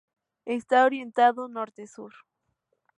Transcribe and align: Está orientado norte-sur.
Está 0.45 0.83
orientado 0.83 1.47
norte-sur. 1.47 2.11